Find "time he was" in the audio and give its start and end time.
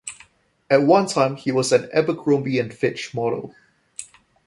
1.05-1.71